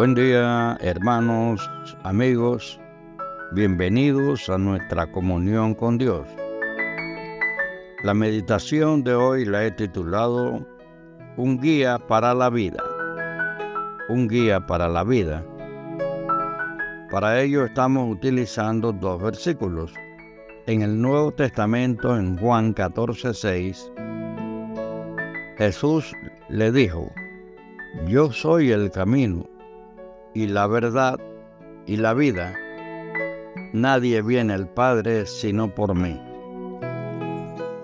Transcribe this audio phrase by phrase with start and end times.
[0.00, 1.60] Buen día, hermanos,
[2.04, 2.80] amigos.
[3.52, 6.26] Bienvenidos a nuestra comunión con Dios.
[8.02, 10.66] La meditación de hoy la he titulado
[11.36, 12.82] Un guía para la vida.
[14.08, 15.44] Un guía para la vida.
[17.10, 19.92] Para ello estamos utilizando dos versículos.
[20.64, 23.92] En el Nuevo Testamento, en Juan 14:6,
[25.58, 26.10] Jesús
[26.48, 27.12] le dijo,
[28.06, 29.59] Yo soy el camino
[30.34, 31.18] y la verdad
[31.86, 32.54] y la vida.
[33.72, 36.20] Nadie viene al Padre sino por mí.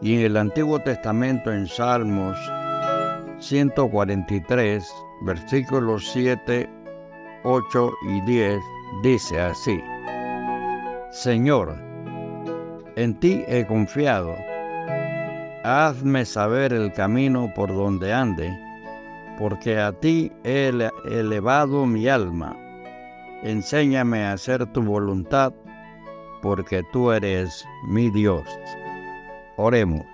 [0.00, 2.36] Y en el Antiguo Testamento en Salmos
[3.40, 4.86] 143,
[5.22, 6.68] versículos 7,
[7.44, 8.60] 8 y 10,
[9.02, 9.80] dice así,
[11.10, 11.76] Señor,
[12.96, 14.34] en ti he confiado,
[15.64, 18.67] hazme saber el camino por donde ande
[19.38, 20.72] porque a ti he
[21.04, 22.56] elevado mi alma.
[23.44, 25.54] Enséñame a hacer tu voluntad,
[26.42, 28.42] porque tú eres mi Dios.
[29.56, 30.04] Oremos.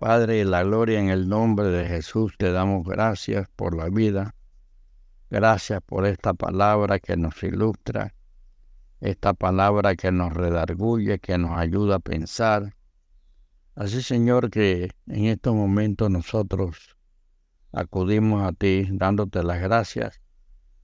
[0.00, 4.34] Padre, la gloria en el nombre de Jesús, te damos gracias por la vida.
[5.30, 8.14] Gracias por esta palabra que nos ilustra,
[9.00, 12.74] esta palabra que nos redarguye, que nos ayuda a pensar.
[13.76, 16.97] Así, Señor, que en estos momentos nosotros
[17.72, 20.20] acudimos a ti dándote las gracias,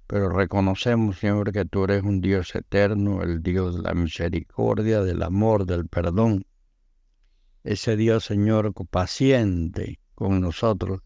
[0.07, 5.23] pero reconocemos, Señor, que tú eres un Dios eterno, el Dios de la misericordia, del
[5.23, 6.47] amor, del perdón.
[7.63, 11.01] Ese Dios, Señor, paciente con nosotros.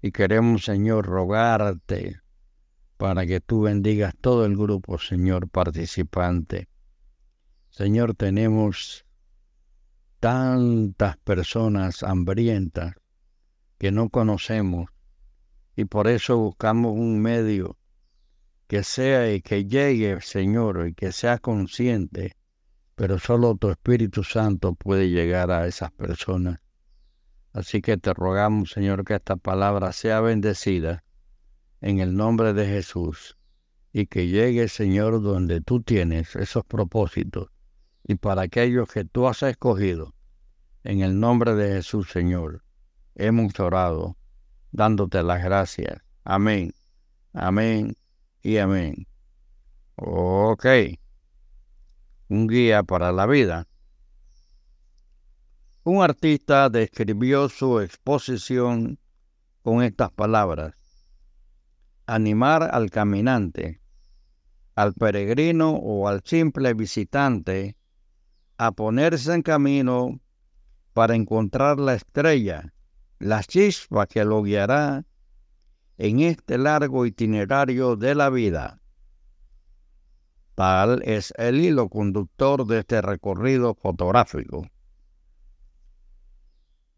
[0.00, 2.20] Y queremos, Señor, rogarte
[2.96, 6.68] para que tú bendigas todo el grupo, Señor, participante.
[7.68, 9.04] Señor, tenemos
[10.20, 12.94] tantas personas hambrientas
[13.80, 14.90] que no conocemos
[15.74, 17.78] y por eso buscamos un medio
[18.66, 22.36] que sea y que llegue, Señor, y que sea consciente,
[22.94, 26.60] pero solo tu Espíritu Santo puede llegar a esas personas.
[27.54, 31.02] Así que te rogamos, Señor, que esta palabra sea bendecida
[31.80, 33.38] en el nombre de Jesús
[33.94, 37.48] y que llegue, Señor, donde tú tienes esos propósitos
[38.06, 40.14] y para aquellos que tú has escogido.
[40.84, 42.62] En el nombre de Jesús, Señor
[43.14, 44.16] hemos orado
[44.72, 46.02] dándote las gracias.
[46.24, 46.72] Amén,
[47.32, 47.96] amén
[48.42, 49.06] y amén.
[49.96, 50.66] Ok,
[52.28, 53.66] un guía para la vida.
[55.82, 58.98] Un artista describió su exposición
[59.62, 60.74] con estas palabras.
[62.06, 63.80] Animar al caminante,
[64.74, 67.76] al peregrino o al simple visitante
[68.58, 70.20] a ponerse en camino
[70.92, 72.72] para encontrar la estrella
[73.20, 75.04] la chispa que lo guiará
[75.98, 78.80] en este largo itinerario de la vida.
[80.54, 84.66] Tal es el hilo conductor de este recorrido fotográfico.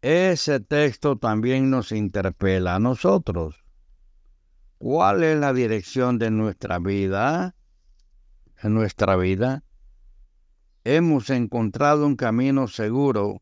[0.01, 3.63] Ese texto también nos interpela a nosotros.
[4.77, 7.55] ¿Cuál es la dirección de nuestra vida?
[8.61, 9.63] En nuestra vida
[10.85, 13.41] hemos encontrado un camino seguro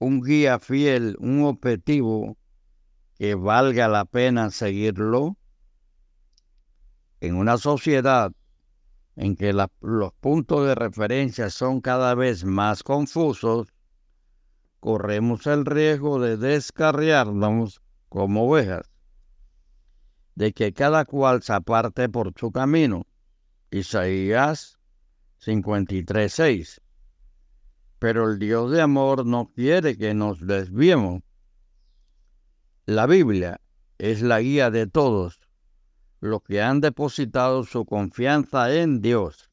[0.00, 2.36] un guía fiel, un objetivo
[3.16, 5.36] que valga la pena seguirlo,
[7.20, 8.32] en una sociedad
[9.14, 13.68] en que los puntos de referencia son cada vez más confusos,
[14.80, 18.90] corremos el riesgo de descarriarnos como ovejas,
[20.34, 23.06] de que cada cual se aparte por su camino.
[23.70, 24.78] Isaías
[25.44, 26.80] 53.6
[28.00, 31.22] pero el Dios de amor no quiere que nos desviemos.
[32.86, 33.60] La Biblia
[33.98, 35.38] es la guía de todos
[36.20, 39.50] los que han depositado su confianza en Dios.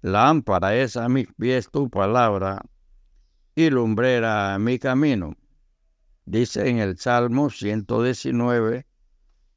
[0.00, 2.62] Lámpara es a mis pies tu palabra
[3.54, 5.36] y lumbrera a mi camino.
[6.24, 8.86] Dice en el Salmo 119,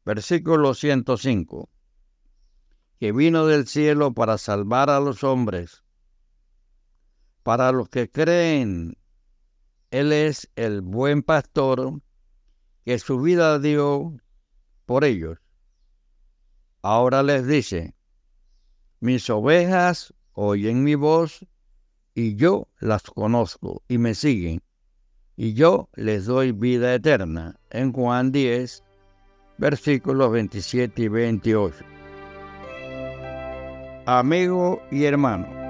[0.04, 1.70] versículo 105,
[3.00, 5.83] que vino del cielo para salvar a los hombres
[7.44, 8.98] para los que creen.
[9.92, 12.02] Él es el buen pastor
[12.84, 14.18] que su vida dio
[14.86, 15.38] por ellos.
[16.82, 17.96] Ahora les dice,
[19.00, 21.46] mis ovejas oyen mi voz
[22.16, 24.62] y yo las conozco y me siguen
[25.36, 27.60] y yo les doy vida eterna.
[27.70, 28.84] En Juan 10,
[29.58, 31.78] versículos 27 y 28.
[34.06, 35.63] Amigo y hermano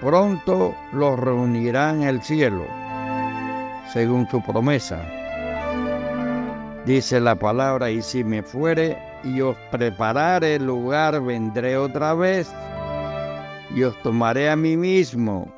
[0.00, 2.66] pronto los reunirá en el cielo,
[3.92, 5.00] según su promesa.
[6.84, 12.50] Dice la palabra, y si me fuere y os preparare lugar, vendré otra vez
[13.74, 15.52] y os tomaré a mí mismo,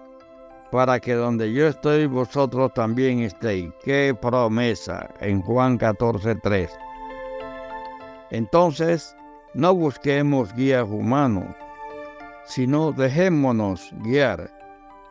[0.71, 3.71] para que donde yo estoy vosotros también estéis.
[3.85, 6.71] Qué promesa en Juan 14, 3.
[8.31, 9.17] Entonces,
[9.55, 11.55] no busquemos guías humanos,
[12.45, 14.51] sino dejémonos guiar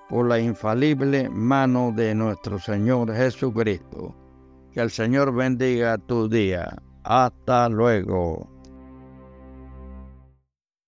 [0.09, 4.15] por la infalible mano de nuestro Señor Jesucristo.
[4.71, 6.81] Que el Señor bendiga tu día.
[7.03, 8.58] Hasta luego.